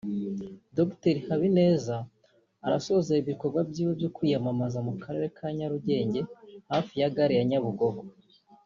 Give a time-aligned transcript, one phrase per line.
[0.77, 1.97] Dr Habineza
[2.65, 6.21] arasoreza ibikorwa bye byo kwiyamamaza mu karere ka Nyarugenge
[6.71, 8.01] hafi ya Gare ya Nyabugogo